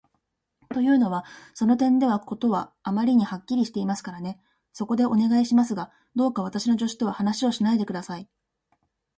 [0.69, 4.41] というのは、その点では事はあまりにはっきりしていますからね。
[4.73, 8.27] そこで、お願いしますが、どうか私の助手とは話をしないで下さい。